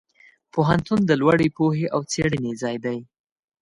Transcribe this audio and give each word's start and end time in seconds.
پوهنتون 0.53 0.99
د 1.05 1.11
لوړې 1.21 1.47
پوهې 1.57 1.85
او 1.95 2.01
څېړنې 2.11 2.51
ځای 2.61 2.75
دی. 2.85 2.99